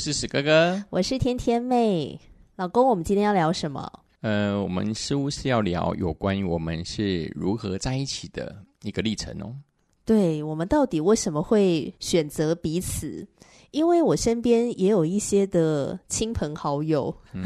[0.00, 2.18] 是史哥哥，我是天天妹，
[2.56, 3.86] 老公，我们今天要聊什么？
[4.22, 9.54] 呃，我们似乎是要聊有关于我们是如何在一起的一个历程哦。
[10.06, 13.28] 对，我们到底为什么会选择彼此？
[13.72, 17.44] 因为我身边也有一些的亲朋好友，嗯，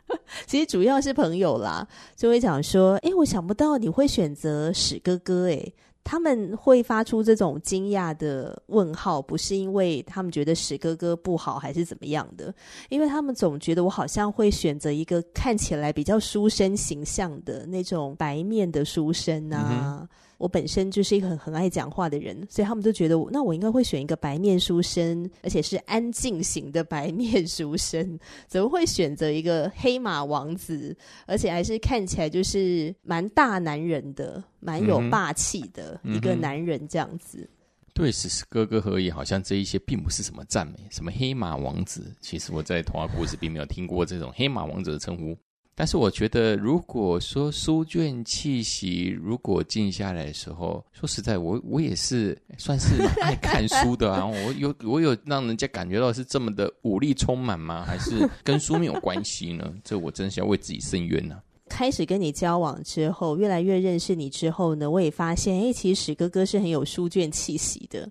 [0.48, 5.70] 其实主要是朋友啦，就会讲说：“哎，我想不到你会选择史哥哥。”哎。
[6.10, 12.52] 他们会发出这种惊讶的问号，不是因为他们觉得史哥哥不好，还是怎么样的？
[12.88, 20.04] 因为他们总觉得我好像会选择一个看起来比较书生形象的那种白面的书生啊。
[20.40, 30.96] 我本身就是一个很很爱讲话的人，所以他们都觉得我，那我应该会选一个白面书生，而且是安静型的白面书生，怎么会选择一个黑马王子，
[31.26, 37.46] 而且还是看起来就是蛮大男人的，蛮有霸气的一个男人这样子？
[37.92, 45.36] 对，史史哥哥而言，好像这一些并不是什么赞美，什么黑马王子，其实我在童话故事并没有听过这种黑马王子的称呼。
[45.80, 54.26] 但是我觉得，如果说书卷气息，如果静下来的时候， 说实在，我我也是算是爱看书的啊。
[54.28, 57.82] 我有我有让人家感觉到是这么的武力充满吗？
[57.82, 59.72] 还是跟书没有关系呢？
[59.82, 61.40] 这我真是要为自己申冤呢、啊。
[61.70, 68.06] 开始跟你交往之后，越来越认识你之后呢，我也发现，哎，其实史哥哥是很有书卷气息的。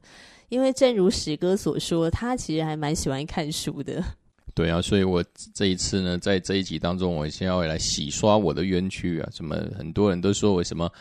[0.47, 4.03] 因为正如史哥所说，他其实还蛮喜欢看书的。
[4.55, 5.23] 对啊，所以我
[5.53, 9.29] 这一次呢，在这一集当中，我先要来洗刷我的冤屈啊！
[9.31, 10.91] 什么很多人都说我什么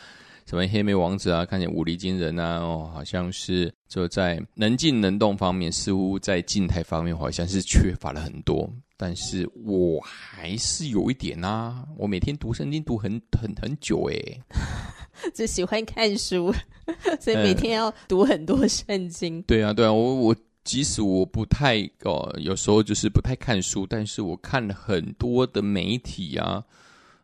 [0.45, 8.71] 什么黑莓王子啊，看见武力惊人啊，哦，好像是就在能静能动方面，似乎在静态方面好像是缺乏了很多。
[8.95, 14.41] 但是我还是有一点啊，我每天读圣经读很很很久诶，
[15.33, 16.53] 就喜欢看书，
[17.19, 19.39] 所以每天要读很多圣经。
[19.39, 20.35] 嗯、对啊，对啊，我我。
[20.63, 26.63] 即使我不太哦，有时候就是不太看书，但是我看了很多的媒体啊，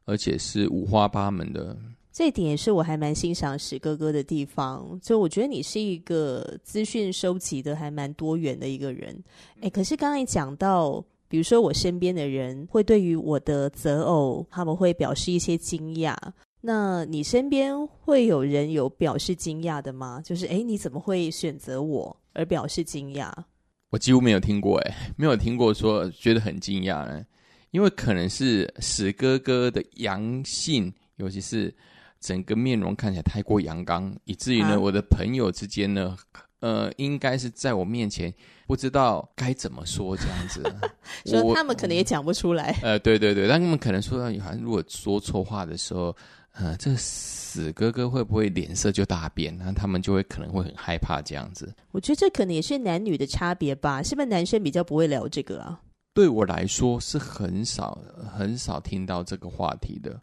[0.05, 1.77] 而且是五花八门的。
[2.11, 9.21] 这一点也是我还蛮欣赏史哥哥的地方，就我觉得你是一个资讯收集的还蛮多元的一个人。
[9.59, 16.15] 哎，可是刚才讲到，比如说我身边的人会对于我的择偶，他们会表示一些惊讶。
[16.61, 20.21] 那你身边会有人有表示惊讶的吗？
[20.23, 22.17] 就是哎，你怎么会选择我？
[22.35, 23.31] 而表示惊讶，
[23.89, 27.25] 我几乎没有听过，哎， 没有听过说觉得很惊讶呢，
[27.71, 31.73] 因为可能是史哥哥的阳性，尤其是
[32.19, 36.15] 整个面容看起来太过阳刚，以至于呢，啊、我的朋友之间呢，
[36.59, 38.33] 呃，应该是在我面前
[38.67, 40.61] 不知道该怎么说这样子，
[41.25, 46.15] 说他们可能也讲不出来，呃，对对对，但他们可能说到，好像如果说错话的时候。
[46.57, 49.57] 呃，这死哥哥会不会脸色就大变？
[49.57, 51.73] 那他们就会可能会很害怕这样子。
[51.91, 55.81] 我觉得这可能也是男女的差别吧，是不是男生比较不会聊这个啊？
[56.13, 58.01] 对我来说是很少
[58.33, 60.21] 很少听到这个话题的。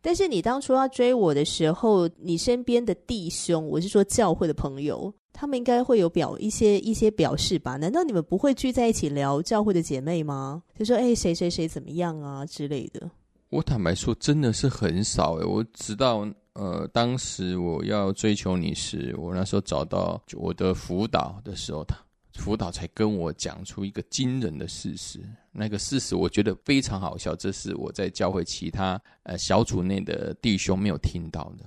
[0.00, 7.76] 但是你当初要追我的时候，你身边的弟兄，我是说教会的朋友，他们应该会有表一些一些表示吧？
[7.76, 10.62] 难道你们不会聚在一起聊教会的姐妹吗？
[10.78, 13.10] 就说哎，谁谁谁怎么样啊之类的。
[13.52, 15.44] 我坦白说，真的是很少诶。
[15.44, 21.94] 我直到呃，当时我要追求你时，我那时候找到我的辅导的时候，他
[22.32, 25.20] 辅导才跟我讲出一个惊人的事实。
[25.50, 31.66] 那个事实我觉得非常好笑，这是我在教会其他呃小组内的弟兄没有听到的。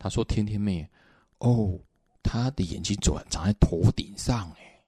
[0.00, 0.84] 他说：“天天妹，
[1.38, 1.78] 哦，
[2.24, 4.82] 他的眼睛长长在头顶上。”诶，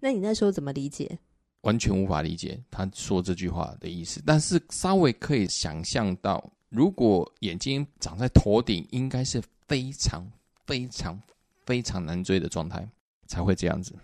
[0.00, 1.20] 那你那时候怎么理解？
[1.64, 10.24] 完全无法理解他说这句话的意思，但是稍微可以想象到，如果眼睛长在头顶，应该是非常
[10.66, 11.20] 非常
[11.66, 12.88] 非常难追的状态，
[13.26, 13.94] 才会这样子。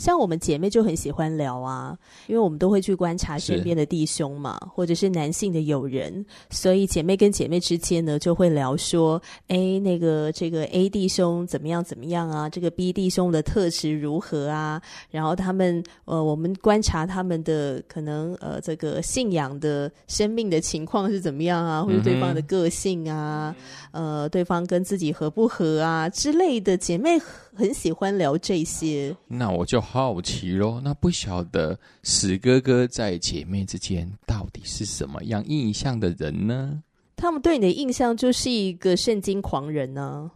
[0.00, 1.94] 像我们姐妹就很喜欢聊啊，
[2.26, 12.48] 因为我们都会去观察身边的弟兄嘛，或者是男性的友人，所以姐妹跟姐妹之间呢就会聊说，哎，那个这个 A 弟兄怎么样怎么样啊？
[12.48, 14.80] 这个 B 弟兄的特质如何啊？
[15.10, 21.82] 然后他们呃，我们观察他们的可能呃，这个信仰的生命的情况是怎么样啊？
[21.84, 23.54] 或者对方的个性啊，
[23.92, 27.18] 嗯、呃，对方跟自己合不合啊之类的，姐妹
[27.54, 29.14] 很喜欢聊这些。
[29.26, 29.78] 那我就。
[29.80, 36.82] 好奇喽，那不晓得史哥哥在姐妹之间到底是什么样印象的人呢？
[37.16, 40.30] 他们对你的印象就是一个圣经狂人呢、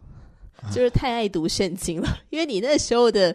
[0.57, 3.33] 啊，就是太爱读圣经了，因为你那时候的。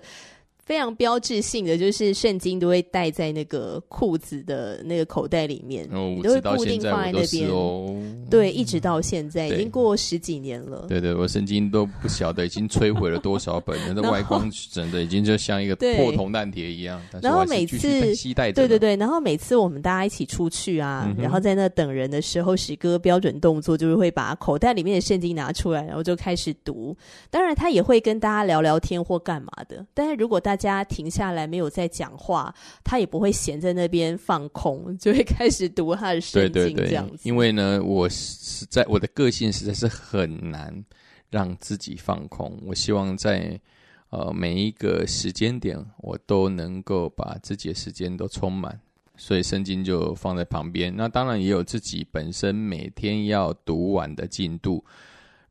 [0.65, 7.95] 非常标志性的就是圣经都会带在那个裤子的那个口袋里面，哦、你都会固定放在那边哦。
[8.31, 10.87] 对，一直到现在已经过十几年了。
[10.89, 17.01] 对对，我圣经都不晓得已经摧毁了多少本， 那外观整的已经就像一个破铜烂铁一样。
[17.21, 26.97] 然后每次期待对对对，然后每次我们大家一起出去啊，嗯、然后在那等人的时候，史哥标准动作就是会把口袋里面的圣经拿出来，然后就开始读。
[27.31, 29.85] 当然他也会跟大家聊聊天或干嘛的。
[29.93, 32.55] 但是如果大家停下来没有在讲话，
[32.85, 37.11] 他也不会闲在那边放空，就会开始读他的圣经这样子。
[37.11, 40.85] 对对对，因为呢，我实在我的个性实在是很难
[41.31, 42.57] 让自己放空。
[42.67, 43.61] 我希望在
[44.11, 48.81] 呃每一个时间点，我都能够把自己的时间都充满，
[49.17, 50.95] 所以圣经就放在旁边。
[50.95, 54.85] 那当然也有自己本身每天要读完的进度。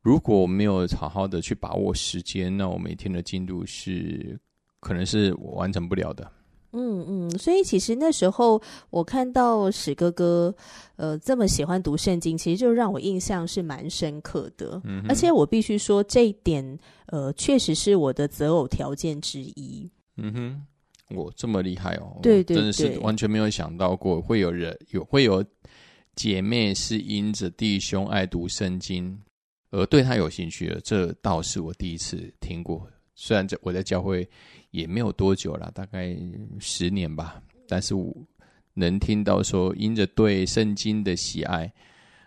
[0.02, 4.38] 如果我没有好好的去把握时间，那我每天的进度是。
[4.80, 6.30] 可能是我完成不了的。
[6.72, 10.54] 嗯嗯，所以其实那时候我看到史哥哥
[10.94, 14.80] 呃这么喜欢读圣经，其实就让我印象是蛮深刻的。
[14.84, 19.90] 嗯，而且我必须说这一点呃确实是我的择偶条件之一。
[20.16, 22.20] 嗯哼，我这么厉害哦！
[22.22, 25.44] 对对对，真的是完全没有想到过会有人有会有
[26.14, 29.20] 姐妹是因着弟兄爱读圣经
[29.72, 32.86] 而对他有兴趣的，这倒是我第一次听过。
[33.16, 34.24] 虽然在我在教会。
[34.70, 36.16] 也没有多久了，大概
[36.58, 37.42] 十年吧。
[37.68, 38.14] 但是我
[38.74, 41.72] 能听到说，因着对圣经的喜爱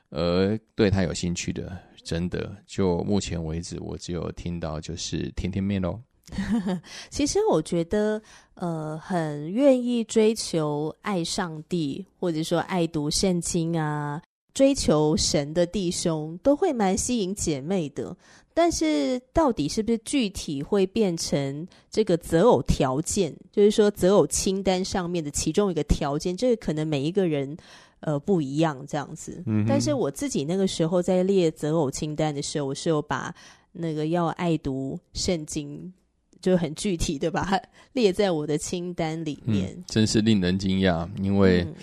[0.10, 6.00] 而对他有兴趣的，真的就目前为止，我只有听到就是甜甜妹喽。
[7.12, 8.22] 其实我觉得，
[8.56, 14.22] 呃，很愿意追求爱上帝，或者说爱读圣经啊，
[14.54, 18.16] 追求神的弟兄，都会蛮吸引姐妹的。
[18.56, 23.36] 但是，到底是不是具体会变成这个择偶条件？
[23.52, 27.58] 就是说，择偶清单上面的其中一个条件，这个可能每一个人
[28.02, 29.42] 呃不一样这样子。
[29.48, 29.66] 嗯。
[29.68, 33.34] 但是我自己那个时候在列择偶清单的时候，我是有把
[33.72, 35.92] 那个要爱读圣经，
[36.40, 37.60] 就很具体的把它
[37.94, 39.74] 列在我的清单里面。
[39.76, 41.64] 嗯，真是令人惊讶，因为。
[41.64, 41.74] 嗯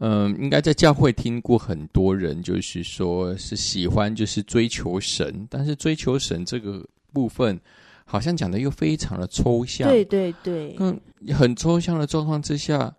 [0.00, 7.58] 嗯，应该在教会听过很多人，就是说是喜欢，就是追求神，但是追求神这个部分，
[8.04, 9.88] 好像讲的又非常的抽象。
[9.88, 11.00] 对对对，嗯，
[11.34, 12.94] 很抽象的状况之下，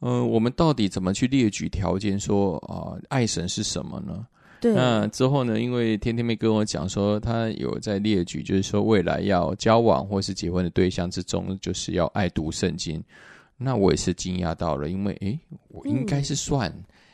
[0.00, 4.26] 嗯，我们到底怎么去列举条件说啊，爱神是什么呢？
[4.58, 4.72] 对。
[4.72, 13.04] 那之后呢，因为天天妹跟我讲说，他有在列举，就是说未来要交往或是结婚的对象之中，就是要爱读圣经。
[13.62, 15.38] 那我也是惊讶到了，因为诶，
[15.68, 16.72] 我应该是算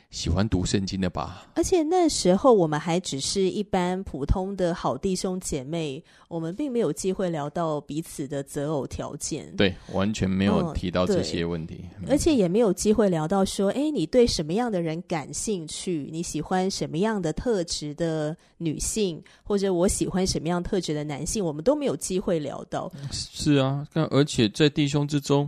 [0.09, 1.43] 喜欢读圣经的吧？
[1.45, 1.51] 嗯。
[1.55, 9.55] 而且那时候我们还只是一般普通的好弟兄姐妹，我们并没有机会聊到彼此的择偶条件。
[9.55, 16.09] 对，完全没有提到这些问题，嗯，而且也没有机会聊到说，诶，你对什么样的人感兴趣？
[16.11, 21.45] 你喜欢什么样的特质的女性，或者我喜欢什么样特质的男性？
[21.45, 22.91] 我们都没有机会聊到。
[23.11, 25.47] 是啊，但而且在弟兄之中。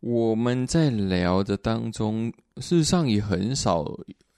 [0.00, 3.84] 我们在聊的当中，事实上也很少，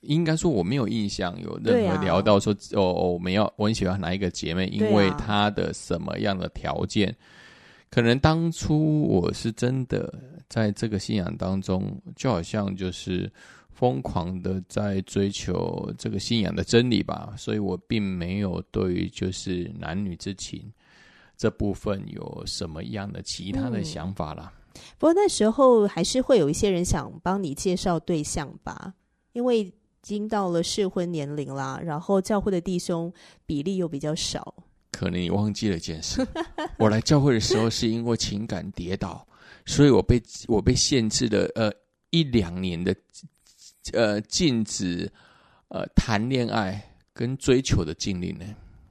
[0.01, 7.15] 应该说我没有印象有任何聊到说、啊、哦，我们要我很喜欢哪一个姐妹，因为她的什么样的条件、啊。
[7.91, 10.13] 可能当初我是真的
[10.49, 13.31] 在这个信仰当中，就好像就是
[13.71, 20.73] 疯狂的在追求这个信仰的真理吧，所以我并没有对于就是男女之情
[21.37, 24.53] 这部分有什么样的其他的想法啦。
[24.57, 24.62] 嗯
[24.99, 28.95] 不过那时候还是会有一些人想帮你介绍对象吧，
[29.33, 33.13] 因为已经到了适婚年龄啦，然后教会的弟兄
[33.47, 34.55] 比例又比较少。
[34.91, 36.27] 可能你忘记了一件事，
[36.79, 39.27] 我来教会的时候是因为情感跌倒，
[39.65, 41.73] 所以我被我被限制了呃
[42.11, 42.95] 一两年的
[43.93, 45.11] 呃禁止
[45.69, 48.45] 呃谈恋爱跟追求的禁令呢。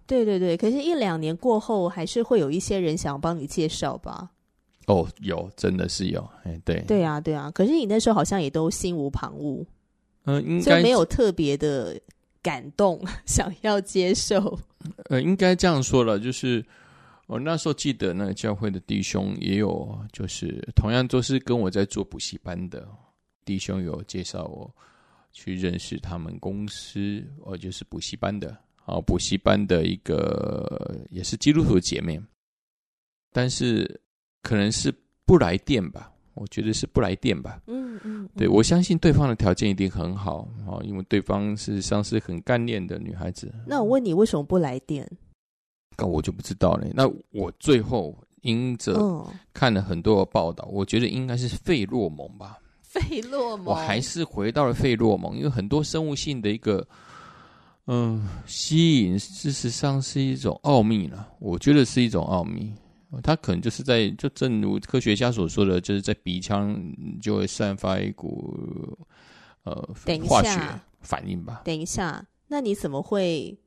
[0.07, 4.31] 对对对，可是，一两年过后，还是会有一些人想帮你介绍吧。
[4.87, 7.51] 哦，有，真的是有，哎，对，对啊，对啊。
[7.51, 9.63] 可是你那时候好像也都心无旁骛，
[10.25, 11.99] 嗯、呃，应该没有特别的
[12.41, 14.59] 感动， 想要接受。
[15.09, 16.65] 呃，应该这样说了，就是
[17.27, 22.87] 我那时候记得那个教会的弟兄也有，就是同样都是跟我在做补习班的
[23.45, 24.69] 弟兄，有介绍我
[25.31, 32.19] 去认识他们公司，哦，就是补习班的，啊，补习班的一个也是基督徒的姐妹，
[33.31, 34.01] 但是。
[34.41, 34.93] 可能是
[35.25, 37.61] 不来电吧，我觉得是不来电吧。
[37.67, 43.53] 嗯嗯，嗯对，我相信对方的条件一定很好啊，因为对方事实上是很干练的女孩子。
[43.65, 45.09] 那我问你，为什么不来电？
[45.97, 46.87] 那我就不知道了。
[46.93, 52.57] 那我最后因着看了很多的报道，我觉得应该是费洛蒙吧。
[52.81, 56.85] 费洛蒙，我还是回到了费洛蒙，因为很多生物性的一个
[57.85, 61.27] 嗯吸引，事实上是一种奥秘了。
[61.39, 62.73] 我觉得是一种奥秘。
[63.21, 66.79] 他可能就是在，就正如科学家所说的，就是在鼻腔
[67.21, 68.97] 就会散发一股
[69.63, 69.73] 呃
[70.27, 70.59] 化学
[71.01, 71.61] 反应吧。
[71.65, 73.57] 等一下，那你怎么会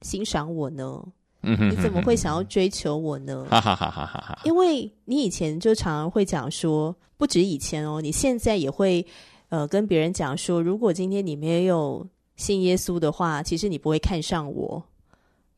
[0.00, 1.00] 欣赏我呢？
[1.44, 3.46] 嗯哼，你怎么会想要追求我呢？
[3.50, 4.38] 哈哈哈哈哈哈！
[4.44, 9.04] 因为你以前就常常会讲说，不止以前哦，你现在也会
[9.48, 14.82] 呃跟别人讲说，如果今天你没有信耶稣的话，其实你不会看上我。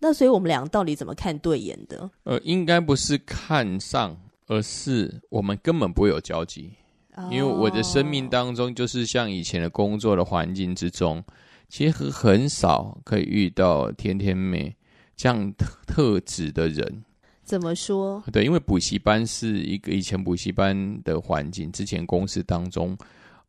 [0.07, 2.11] 那所以我们俩到底怎么看对眼的？
[2.25, 4.15] 呃，应该不是看上，
[4.49, 6.75] 而是我们根本不会有交集。
[7.15, 11.25] 哦、因为我的生命当中，就是像以前的工作的环境之中，
[11.71, 14.77] 其实很少可以遇到天天妹
[15.17, 17.03] 这样特特质的人。
[17.43, 18.23] 怎么说？
[18.31, 22.95] 对，因为补习班是一个以前补习班的环境，之前公司当中。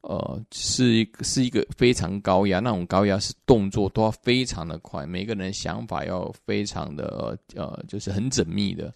[0.07, 8.93] 呃，是一是一个非常高压，那种高压是动作都要非常的快，每个人想法要非常的呃，就是很缜密的。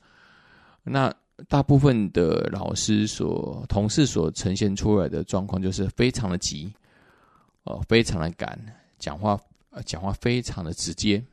[0.83, 1.11] 那
[1.47, 6.71] 大部分的老师所同事所呈现出来的状况就是非常的急，
[7.63, 8.59] 呃，非常的赶，
[8.99, 9.39] 讲话
[9.71, 11.23] 呃讲话非常的直接。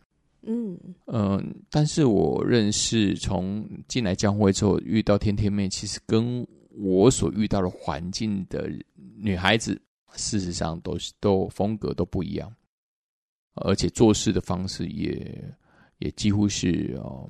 [0.49, 8.71] 嗯嗯、但是我认识从进来教会之后遇到天天妹，其实跟我所遇到的环境的
[9.18, 9.80] 女孩子，
[10.14, 12.52] 事实上都是都风格都不一样，
[13.54, 15.54] 而且做事的方式也
[15.99, 17.28] 也几乎是哦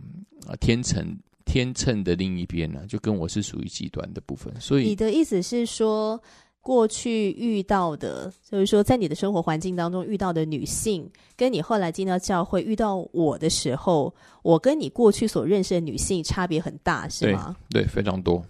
[0.61, 4.53] 天秤天秤的另一边呢，就跟我是属于极端的部分。
[4.61, 6.21] 所以你的意思是说，
[6.61, 14.13] 过去遇到的，就是说在你的生活环境当中遇到的女性，跟你后来进到教会遇到我的时候，
[14.43, 17.57] 我跟你过去所认识的女性差别很大，是吗？
[17.71, 18.45] 对，对，非常多。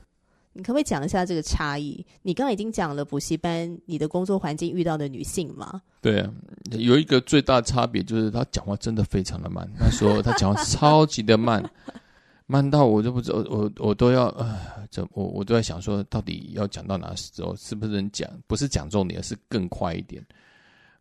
[0.56, 2.04] 你可不可以讲一下这个差异？
[2.22, 5.82] 你刚刚已经讲了补习班你的工作环境遇到的女性吗？
[6.00, 6.32] 对啊，
[6.70, 9.68] 有一个最大差别就是她讲话真的非常的慢。
[9.78, 11.62] 那时候她讲话超级的慢，
[12.46, 14.58] 慢到我都不知道，我我都要呃，
[14.90, 17.54] 这我我都在想说，到底要讲到哪时候？
[17.56, 18.26] 是不是能讲？
[18.46, 20.24] 不是讲重点，而是更快一点。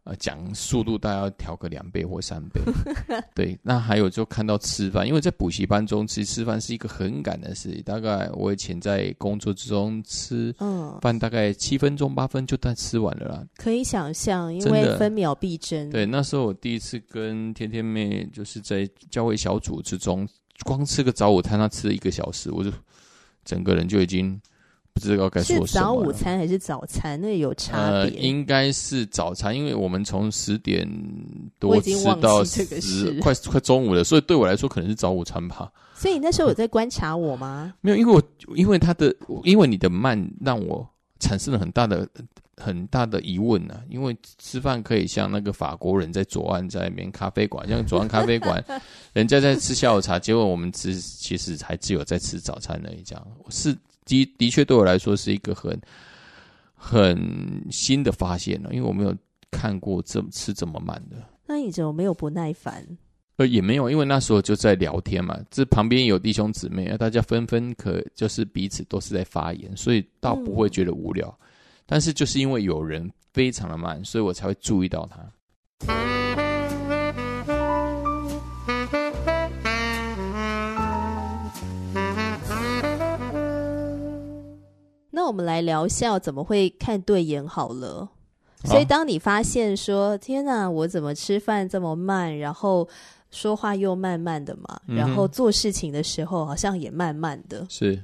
[0.05, 2.61] 呃，讲速度大概要调个两倍或三倍。
[3.33, 7.81] 对，那还有就看到吃饭，因为在补习班中，其实吃饭是一个很赶的事情。
[7.81, 10.53] 大概我以前在工作之中吃
[11.01, 13.43] 饭，大概七分钟八分就在吃完了啦。
[13.57, 15.89] 可以想象，因为分秒必争。
[15.89, 20.27] 对，那时候我第一次跟天天妹就是在教会小组之中，
[20.63, 22.71] 光吃个早午餐，她吃了一个小时，我就
[23.43, 24.39] 整个人就已经。
[24.95, 25.67] 不知道该说什么。
[25.67, 27.19] 是早午餐还是早餐？
[27.19, 27.81] 那有差别。
[27.81, 30.89] 呃，应该是早餐，因为我们从十点
[31.59, 35.69] 多吃到十快快中午了，所以对我来说可能是早午餐吧。
[35.93, 37.73] 所以你那时候有在观察我吗？
[37.81, 38.23] 没有，因为我
[38.55, 40.87] 因为他的因为你的慢让我
[41.19, 42.07] 产生了很大的
[42.55, 43.83] 很大的疑问呢、啊。
[43.89, 48.63] 因为吃饭可以像那个法国人在左岸在那边咖啡馆，像左岸咖啡馆，
[49.11, 53.03] 人家在吃下午茶，结果我们吃其实还只有在吃早餐而已。
[53.03, 53.75] 这样是。
[54.05, 55.79] 的的确对我来说是一个很
[56.73, 59.15] 很新的发现了，因为我没有
[59.51, 61.17] 看过这么吃这么慢的。
[61.47, 62.85] 那你怎么没有不耐烦？
[63.37, 71.27] 呃，也没有，因为那时候就在聊天嘛，这旁边有弟兄姊妹，大家纷纷可就是彼此都是在发言，所以倒不会觉得无聊。
[71.41, 71.47] 嗯、
[71.85, 76.14] 但是就是因为有人非常的慢，所以我才会注意到他。
[85.25, 88.07] 那我们来聊一下怎么会看对眼好了。
[88.63, 92.87] 所以当你发现说：“啊、天哪，我怎么吃饭这么慢，然后
[93.31, 98.03] 说话又慢慢的嘛，嗯、然后做事情的时候好像也慢慢的。”是，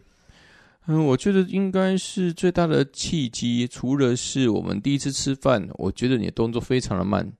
[0.87, 7.31] 嗯，我觉得应该是最大的契机，除了是我们第一次吃饭，我觉得你的动作非常的慢。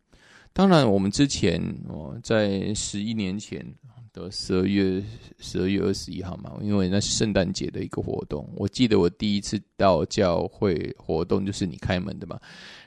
[0.53, 1.59] 当然，我们之前
[1.89, 3.65] 哦，在十一年前
[4.13, 5.01] 的十二月
[5.39, 8.47] 十二月二十一号嘛，因为那是圣诞节的一个活动。
[8.55, 12.39] 我记得我第一次到教会活动就是你开门的嘛，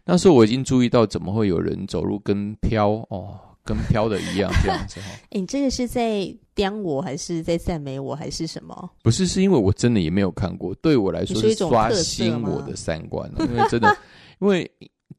[0.05, 5.07] 那时候我已经注意到怎么会有人走路跟飘哦，跟飘的一样 这样子哈。
[5.09, 8.91] 哎、欸，你这个是在刁我还是在赞美我还是什么？
[9.03, 13.97] 不是，是因为我真的也没有看过，对我来说是刷新我的三观，因为真的，
[14.41, 14.71] 因为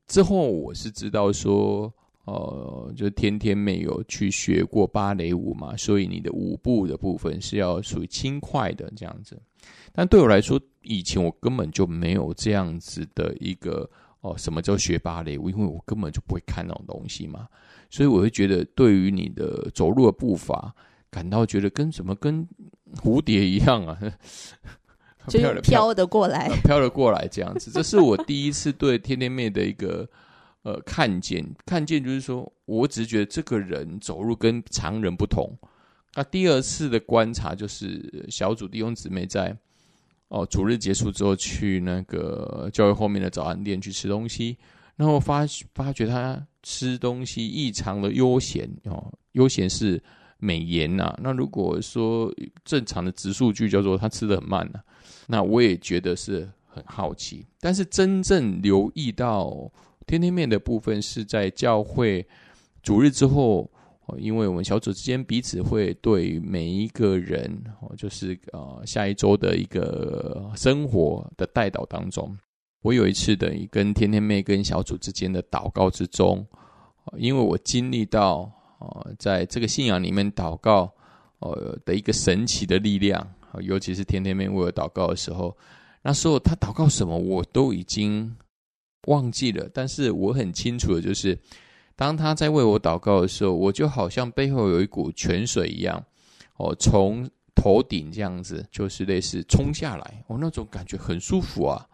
[0.07, 1.91] 之后我是知道说。
[2.25, 9.39] 哦、呃，就天天没有去学过芭蕾舞嘛，所以你的舞步的部分是要属于轻快的这样子。
[9.93, 13.87] 但对我来说，以前我根本就没有这样子的一个
[14.21, 15.51] 哦、呃，什么叫学芭蕾舞？
[15.51, 17.47] 因为我根本就不会看那种东西嘛，
[17.91, 20.73] 所以我会觉得对于你的走路的步伐
[21.11, 22.47] 感到觉得跟什么跟
[22.95, 23.99] 蝴蝶一样啊，
[25.27, 27.69] 就 飘得过来，飘得过来这样子。
[27.71, 30.09] 这是我第一次对天天妹的一个。
[30.65, 35.55] 呃，看见看见就是说，我只是觉得这个人走路跟常人不同。
[36.15, 39.55] 那第二次的观察就是小组弟兄姊妹在
[40.29, 44.57] 哦主日结束之后去那个教会后面的早餐店去吃东西，
[44.95, 45.45] 然后发
[45.75, 50.01] 发觉他吃东西异常的悠闲哦，悠闲是
[50.39, 51.15] 美言呐。
[51.21, 54.79] 那如果说正常的直数句叫做他吃得很慢呢，
[55.27, 57.45] 那我也觉得是很好奇。
[57.59, 59.71] 但是真正留意到。
[60.07, 62.25] 天天妹的部分是在教会
[62.83, 63.67] 主日之后，
[64.17, 67.63] 因为我们小组之间彼此会对每一个人，
[67.97, 72.37] 就是呃下一周的一个生活的带导当中，
[72.83, 76.45] 我有一次等于跟天天妹跟小组之间的祷告之中，
[77.17, 80.93] 因为我经历到呃在这个信仰里面祷告
[81.39, 83.27] 呃的一个神奇的力量，
[83.61, 85.57] 尤其是天天妹为我祷告的时候，
[86.03, 88.35] 那时候他祷告什么我都已经。
[89.05, 91.37] 忘记了，但是我很清楚的就是，
[91.95, 96.03] 当他在为我祷告的时候，我就好像背后有一股泉水一样，
[96.57, 101.87] 哦，从头顶这样子，就是类似冲下来，我、哦、那种感觉很舒服啊。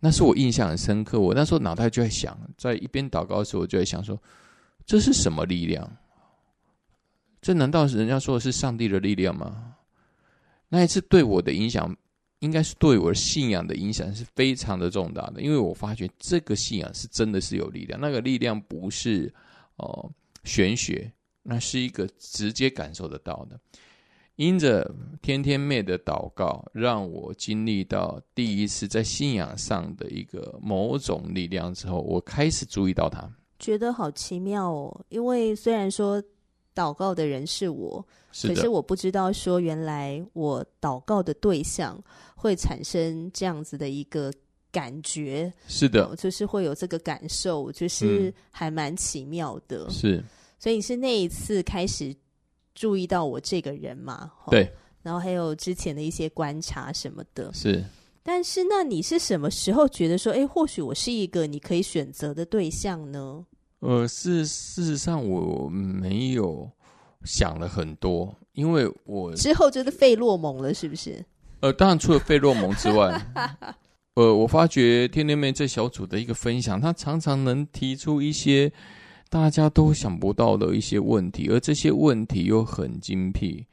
[0.00, 1.18] 那是我印象很深刻。
[1.18, 4.20] 我那时候脑袋就在想，在一边祷告的时候，我就在想说，
[4.84, 5.90] 这是什么力量？
[7.40, 9.74] 这难道是人家说的是上帝的力量吗？
[10.68, 11.96] 那一次对我的影响。
[12.44, 19.32] 应该是对我的信仰的影响是非常的重大的，因为我发觉这个信仰是真的是有力量，那个力量不是
[19.76, 20.10] 哦、呃、
[20.44, 21.10] 玄学，
[21.42, 23.58] 那是一个直接感受得到的。
[24.36, 33.26] 因着天天妹的祷告，让我经历到第一次在信仰上的一个某种力量之后，我开始注意到它，
[33.58, 35.04] 觉得好奇妙哦。
[35.08, 36.22] 因为虽然说。
[36.76, 41.96] 祷告的人是我，是可是我不知道说原来我祷告的对象
[42.44, 44.30] 会产生这样子的一个
[44.70, 49.88] 感觉，是的，嗯、就是会有这个感受，就是还蛮奇妙的。
[49.88, 50.22] 是，
[50.58, 52.14] 所以你是那一次开始
[52.74, 54.30] 注意到我这个人嘛？
[54.50, 54.70] 对，
[55.02, 57.50] 然后还有之前的一些观察什么的。
[57.54, 57.82] 是，
[58.22, 63.42] 但是那你是什么时候觉得说，哎，或许我是一个你可以选择的对象呢？
[63.80, 66.70] 呃，事事实上我没有
[67.24, 71.24] 想了很多，因为我之后就是费洛蒙了，是不是？
[71.64, 73.18] 呃，当然除了费洛蒙之外，
[74.16, 78.70] 呃，我发觉天天妹这小组的一个分享，他常常能提出一些
[79.30, 83.66] 大家都想不到的一些问题，而这些问题又很精辟。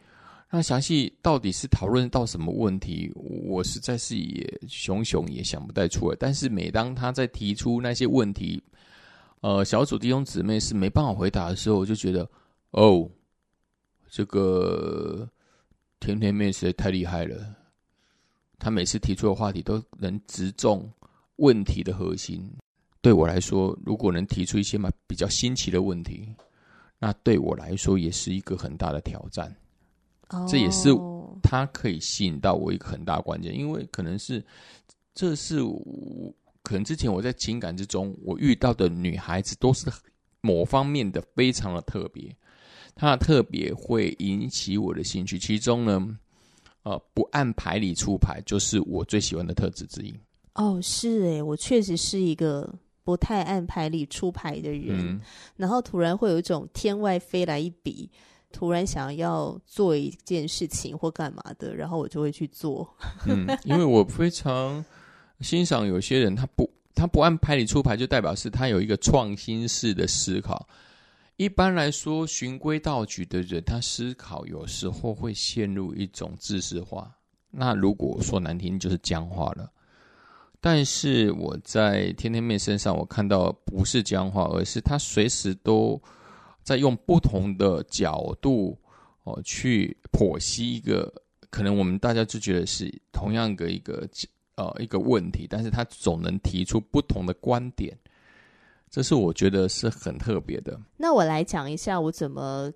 [0.49, 6.15] 那详细到底是讨论到什么问题，我实在是也熊熊也想不太出来。
[6.17, 8.63] 但是每当他在提出那些问题，
[9.41, 12.25] 呃，小组弟兄姊妹是没办法回答的时候，我就觉得，
[12.71, 13.09] 哦，
[14.09, 15.27] 这个
[15.99, 17.35] 天天妹实在太厉害了。
[18.61, 20.87] 他每次提出的话题都能直中
[21.37, 22.47] 问题的核心。
[23.01, 26.27] 对我来说，如果能提出一些嘛比较新奇的问题，
[26.99, 29.53] 那对我来说也是一个很大的挑战。
[30.47, 30.89] 这也是
[31.41, 34.45] 他可以吸引到我一个很大关键，因为可能是
[35.15, 36.33] 这是我。
[36.63, 39.91] 可能之前我在情感之中，我遇到的女孩子都是
[40.41, 42.33] 某方面的非常的特别，
[42.93, 45.39] 她的特别会引起我的兴趣。
[45.39, 46.19] 其中呢，
[46.83, 50.13] 呃，不按牌理出牌，就是我最喜欢的特质之一。
[50.55, 55.21] 哦，是诶，我确实是一个不太按牌理出牌的人，嗯，
[55.55, 58.09] 然后突然会有一种天外飞来一笔，
[58.51, 62.87] 突然想要做一件事情或干嘛的，然后我就会去做。
[63.25, 64.83] 嗯，因为我非常。
[65.39, 70.67] 欣赏有些人，他不他不按牌理出牌，就代表是他有一个创新式的思考。
[71.41, 77.11] 一般来说，循规蹈矩的人，他思考有时候会陷入一种知识化。
[77.49, 79.67] 那如果说难听，就是僵化了。
[80.59, 85.99] 但是我在天天妹身上，我看到不是僵化，而是他随时都
[86.61, 88.77] 在用不同的角度
[89.23, 91.11] 哦，去剖析一个
[91.49, 94.07] 可能我们大家就觉得是同样的一个
[94.57, 97.97] 呃一个问题，但是他总能提出不同的观点，
[98.91, 100.79] 这是我觉得是很特别的。
[100.97, 102.71] 那我来讲一下我怎么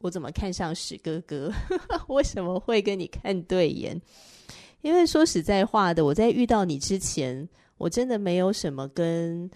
[0.00, 1.50] 我怎么看上史哥哥，
[2.08, 4.00] 为什么会跟你看对眼？
[4.82, 9.50] 因为说实在话的，我在遇到你之前，我真的没有什么跟。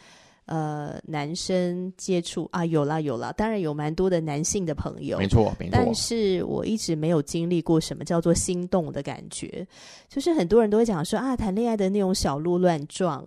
[0.50, 5.72] 呃，男生接触啊，有啦有啦，当然有蛮多的男性的朋友，没错没错。
[5.72, 9.68] 但是我一直没有经历过什么叫做心动的感觉，
[10.09, 13.22] 就是很多人都会讲说啊，谈恋爱的那种小鹿乱撞、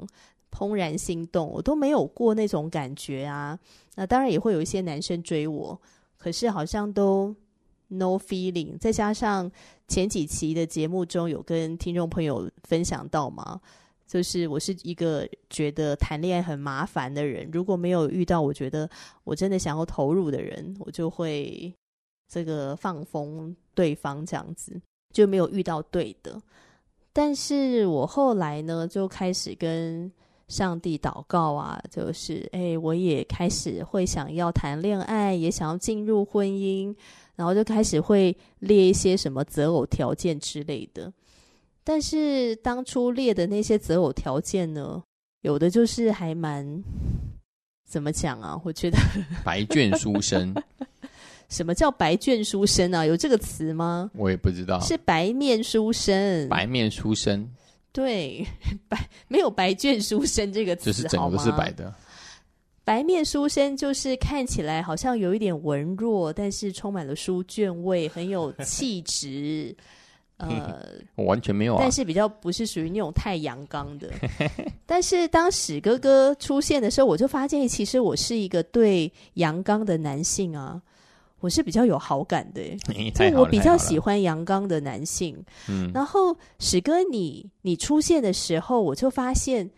[0.52, 3.58] 怦然心动，我都没有过那种感觉啊。
[3.96, 5.80] 那当然也会有一些男生追我，
[6.18, 7.34] 可是好像都
[7.88, 8.78] no feeling。
[8.78, 9.52] 再加上
[9.88, 13.60] 前几期的节目中有跟听众朋友分享到嘛。
[14.08, 18.90] 就是我是一个觉得谈恋爱很麻烦的人，如果没有遇到我觉得
[19.24, 21.74] 我真的想要投入的人，我就会
[22.28, 24.78] 这个放风对方这样子，
[25.14, 26.42] 就没有遇到对的。
[27.14, 30.12] 但是我后来呢，就开始跟
[30.52, 36.94] 上帝祷告啊，就是哎，我也开始会想要谈恋爱，也想要进入婚姻，
[37.38, 41.12] 然后就开始会列一些什么择偶条件之类的。
[41.86, 45.02] 但是当初列的那些择偶条件呢，
[45.42, 46.84] 有的就是还蛮
[47.88, 48.60] 怎么讲啊？
[48.66, 48.98] 我觉得
[49.46, 50.54] 白卷书生。
[51.48, 53.06] 什么叫白卷书生啊？
[53.06, 54.12] 有这个词吗？
[54.16, 54.80] 我也不知道。
[54.82, 56.48] 是白面书生。
[56.50, 57.50] 白面书生。
[57.92, 58.46] 对，
[58.88, 61.94] 白没有白卷书生这个词，就是整个都是白的。
[62.84, 69.76] 白面书生就是看起来好像有一点文弱，但是充满了书卷味，很有气质。
[70.38, 74.10] 呃， 我完全没有啊，但是比较不是属于那种太阳刚的。
[74.88, 80.82] 但是当史哥哥出现的时候，我就发现其实我是一个对阳刚的男性啊，
[81.42, 82.62] 我是比较有好感的，
[83.12, 85.36] 就我比较喜欢阳刚的男性。
[85.68, 89.70] 嗯，然后史哥你你出现的时候，我就发现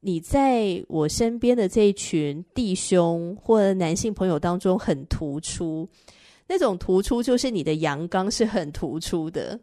[0.00, 5.88] 你在我身边的这一群弟兄或者男性朋友当中很突出，
[6.46, 9.58] 那种突出就是你的阳刚是很突出的。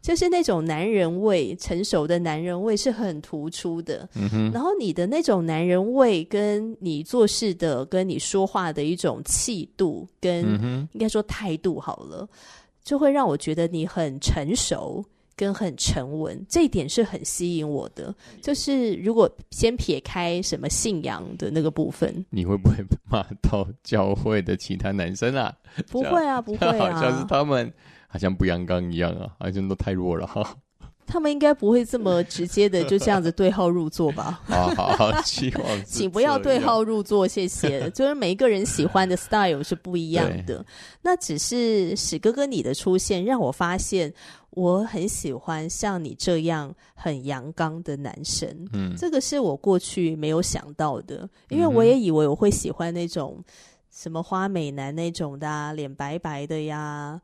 [0.00, 4.08] 就是那种男人味，成熟的男人味是很突出的。
[4.14, 4.50] 嗯哼。
[4.52, 10.44] 然后你的那种男人味，跟你做事的、跟你说话的一种气度，跟
[10.92, 12.28] 应该说态度好了，
[12.82, 15.04] 就会让我觉得你很成熟，
[15.36, 16.42] 跟很沉稳。
[16.48, 18.14] 这一点是很吸引我的。
[18.40, 22.76] 就是如果先撇开什么信仰的那个部分，你会不会
[23.10, 25.54] 骂到教会的其他男生啊？
[25.90, 27.72] 不会啊，不会啊， 好像是他们。
[28.08, 30.56] 好像不阳刚一样啊，好像都太弱了哈。
[31.06, 34.40] 他们应该不会这么直接的就这样子对号入座吧？
[34.44, 37.88] 好好好，希望 请不要对号入座，谢谢。
[37.92, 40.62] 就是每一个人喜欢的 style 是不一样的。
[41.00, 44.12] 那只是史哥哥你的出现，让我发现
[44.50, 48.68] 我很喜欢像你这样很阳刚的男生。
[48.74, 53.42] 嗯，这个是我过去没有想到的，因为我也以为我会喜欢那种
[53.90, 57.18] 什么花美男那种的啊，脸白白的呀。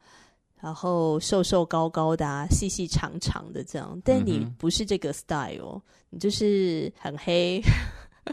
[0.64, 7.60] 然后瘦瘦高高的啊，细细长长的这样，但你不是这个 style，嗯、你就是很黑，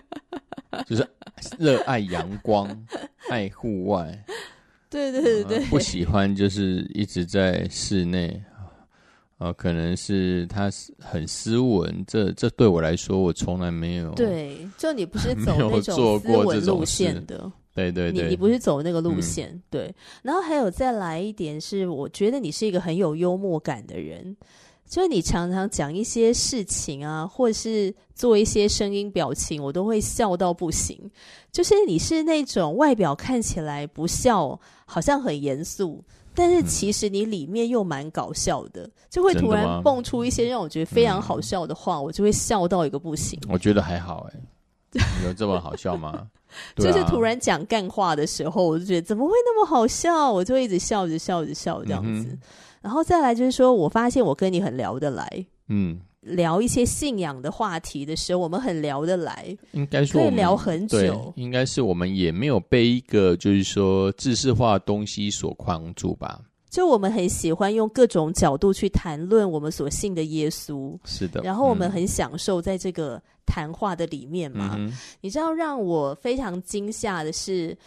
[0.88, 1.06] 就是
[1.60, 2.74] 热爱阳光，
[3.30, 4.18] 爱户外，
[4.90, 8.42] 对对对对、呃，不喜欢就是一直在室内，
[9.38, 17.52] 呃，可能是他很斯文，这这对我来说，我从来没有，对，就你不是 走那种斯文路线的。
[17.74, 19.96] 对对对，你你不是走那个路线，嗯，对。
[20.24, 24.36] 然后还有再来一点是，我觉得你是一个很有幽默感的人，
[24.88, 31.00] 就是你常常讲一些事情啊，或者是做一些声音表情，我都会笑到不行。
[31.52, 36.04] 就是你是那种外表看起来不笑，好像很严肃，
[36.36, 43.40] 但是其实你里面又蛮搞笑的，嗯，就会突然蹦出一些让我觉得非常好笑的话，嗯，我就会笑到一个不行。
[43.50, 44.40] 我觉得还好哎。
[45.24, 46.28] 有这么好笑吗？
[46.76, 50.32] 就是突然讲干话的时候，我就觉得怎么会那么好笑？
[50.32, 52.30] 我就会一直笑着笑着笑这样子。
[52.30, 52.40] 嗯、
[52.82, 55.46] 然后再来就是说，我发现我跟你很聊得来。
[55.70, 59.58] 嗯，聊一些信仰的话题的时候，我们很聊得来。
[59.72, 61.34] 应该说可以聊很久。
[61.36, 66.42] 应该是我们也没有被一个就是说知识化的东西所框住吧。
[66.72, 71.42] 就我们很喜欢用各种角度去谈论我们所信的耶稣，是的。
[71.42, 74.76] 然后我们很享受在这个谈话的里面嘛。
[74.80, 77.78] 嗯、你知道让我非常惊吓的是，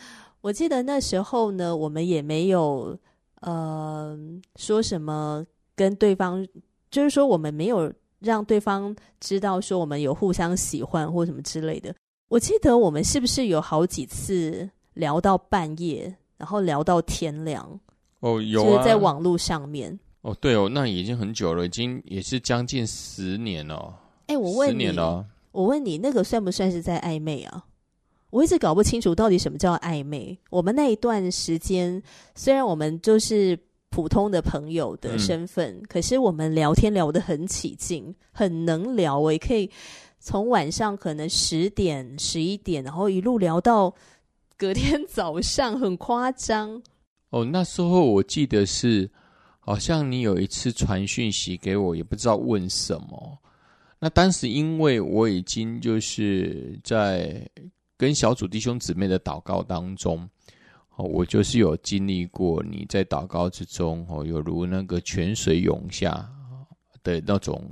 [0.43, 2.95] 我记得那时候呢，我们也没有
[3.41, 4.15] 呃
[4.57, 5.43] 说什么
[5.75, 6.47] 跟对方，
[6.91, 11.95] 就是说我们没有让对方知道说我们有互相喜欢或什么之类的。
[12.29, 17.81] 我记得我们是不是有好几次聊到半夜，然后聊到天亮？
[18.25, 19.99] 哦，有啊，就是在网络上面。
[20.23, 23.95] 哦，对哦，那已经很久了，已经也是将近十年了。
[24.29, 27.63] 哎，我问你，年了，我问你，那个算不算是在暧昧啊？
[28.31, 30.37] 我一直搞不清楚到底什么叫暧昧。
[30.49, 32.03] 我们那一段时间，
[32.35, 33.59] 虽然我们就是
[33.91, 39.19] 普通的朋友的身份，嗯、可是我们聊天聊得很起劲，很能聊。
[39.19, 39.71] 我也可以
[40.19, 43.95] 从晚上可能十点、十一点，然后一路聊到
[44.57, 46.83] 隔天早上，很夸张。
[47.35, 49.11] 哦，那时候我记得是，
[49.59, 53.39] 好像你有一次传讯息给我，也不知道问什么。
[53.99, 57.49] 那当时因为我已经就是在。
[57.97, 60.29] 跟小组弟兄姊妹的祷告当中，
[60.97, 66.29] 哦，我就是有经历过你在祷告之中，哦，有如那个泉水涌下
[67.05, 67.65] 的那种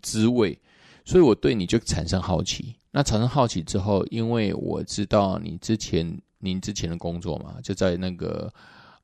[0.00, 0.56] 滋味，
[1.04, 2.76] 所以我对你就产生好奇。
[2.92, 8.50] 那产生好奇之后，因为我知道你之前您之前的工作嘛，就在那个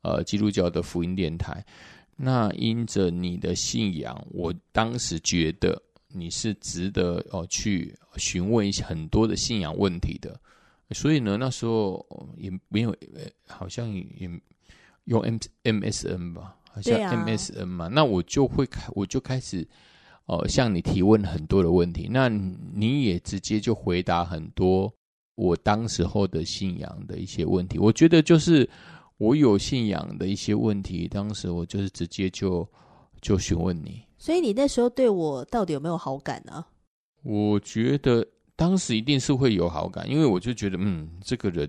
[0.02, 1.64] 呃基督教的福音电台。
[2.16, 10.38] 那因着你的信仰，我当时觉得你是值得哦去询问一些很多的信仰问题的。
[10.92, 12.04] 所以呢，那时候
[12.36, 12.94] 也没有，
[13.46, 14.28] 好像也
[15.04, 17.84] 用 M M S N 吧，好像 M S N 嘛。
[17.84, 19.64] 啊、那我就会开，我就开始
[20.26, 22.08] 呃向你提问很多的问题。
[22.10, 24.92] 那你也直接就回答很多
[25.36, 27.78] 我当时候的信仰的一些问题。
[27.78, 28.68] 我觉得就是
[29.20, 32.66] 我有信仰的一些问题，当时我就是直接就
[33.20, 34.02] 就询问你。
[34.16, 36.64] 所以你那时候对我到底有没有好感呢？
[37.22, 38.26] 我觉得。
[38.56, 41.66] 当时一定是会有好感，因为我就觉得，嗯，这个人，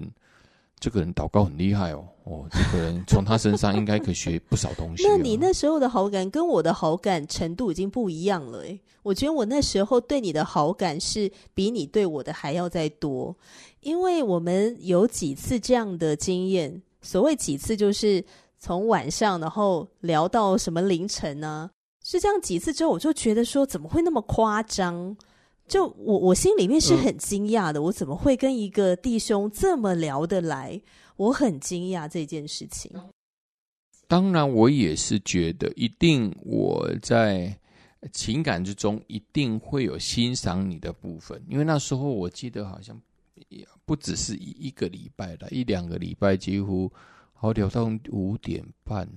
[0.78, 5.04] 这个人祷告很厉害哦，哦，这个人从他身上应该可以学不少东西。
[5.08, 13.34] 那你那时候的好感跟我的好感程度已经不一样了诶，我觉得我那时候对你的好感是比你对我的还要再多，
[13.80, 18.24] 因为我们有几次这样的经验，所谓几次就是
[18.60, 21.70] 从晚上然后聊到什么凌晨呢？
[22.04, 25.16] 是这样几次之后，我就觉得说，怎么会那么夸张？
[25.68, 30.82] 就我我心里面是很惊讶的，嗯、我怎么会跟一个弟兄这么聊得来？
[31.16, 32.92] 我很惊讶这件事情。
[34.08, 37.56] 当然，我也是觉得，一定我在
[38.12, 43.02] 情感之中一定会有欣赏你的部分，因为那时候我记得好像也
[43.86, 46.92] 不只是一一个礼拜了，一两个礼拜，几乎
[47.34, 49.08] 好聊到五点半，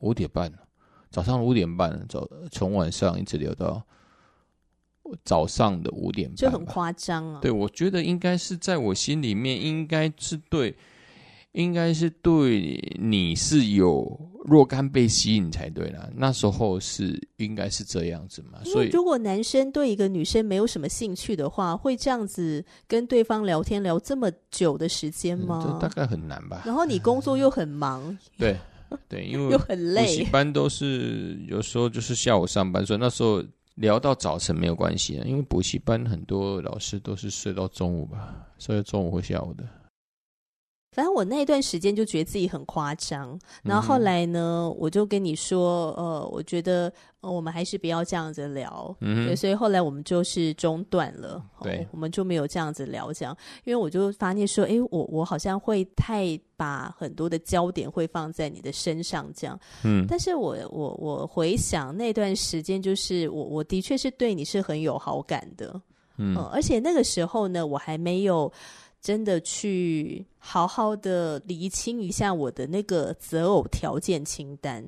[0.00, 0.52] 五点半，
[1.10, 3.84] 早上五点半，早从晚上一直聊到。
[5.22, 7.38] 早上的五点半就很夸张啊！
[7.38, 10.74] 对，我觉得应该是在我心里面，应该是对，
[11.54, 14.06] 应该是对你是有
[14.44, 16.08] 若干被吸引才对啦。
[16.14, 18.58] 那时候是应该是这样子嘛？
[18.64, 25.64] 所以如果男生对一个女生没有什么兴趣的话，会这样子跟对方聊天聊这么久的时间吗？
[25.66, 26.62] 嗯，大概很难吧。
[26.64, 28.56] 然后你工作又很忙，对
[29.08, 33.42] 对，因为又很累，补习班都是有时候就是下午上班，所以那时候。
[33.78, 39.64] 聊到早晨没有关系啊，因为补习班很多老师都是睡到中午吧，睡到中午或下午的。
[40.94, 65.80] 反正我那段时间就觉得自己很夸张，然后后来呢，我就跟你说，呃，我觉得、呃、我们还是不要这样子聊，嗯，对，所以后来我们就是中断了，对、哦，我们就没有这样子聊，这样，因为我就发现说，哎，我我好像会太把很多的焦点会放在你的身上，这样，嗯，但是我我我回想那段时间，就是我我的确是对你是很有好感的，
[66.18, 68.52] 嗯，呃、而且那个时候呢，我还没有。
[69.04, 74.82] 真的去好好的厘清一下我的那个择偶条件清单。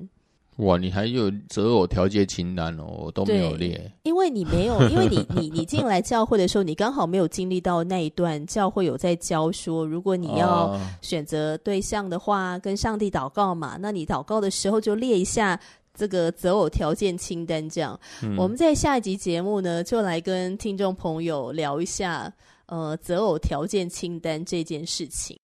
[0.55, 3.91] 哇，你还有择偶条件清单哦，我都没有列。
[4.01, 15.59] 因为你没有， 因为你你你进来教会的时候，你刚好没有经历到那一段教会有在教说，如果你要选择对象的话，跟上帝祷告嘛，那你祷告的时候就列一下
[15.93, 17.69] 这个择偶条件清单。
[17.69, 22.33] 这样，嗯，我们在下一集节目呢，就来跟听众朋友聊一下。
[22.67, 25.39] 呃，择偶条件清单这件事情，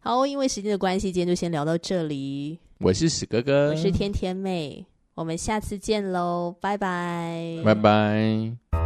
[0.00, 2.58] 好，因为时间的关系，今天就先聊到这里。
[2.78, 4.84] 我是史哥哥，我是天天妹，
[5.14, 8.85] 我们下次见喽，拜拜，拜拜。